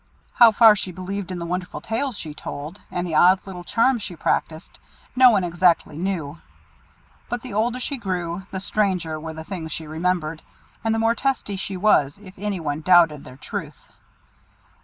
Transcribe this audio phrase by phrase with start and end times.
[0.33, 4.01] How far she believed in the wonderful tales she told, and the odd little charms
[4.01, 4.79] she practised,
[5.15, 6.39] no one exactly knew;
[7.29, 10.41] but the older she grew, the stranger were the things she remembered,
[10.83, 13.89] and the more testy she was if any one doubted their truth.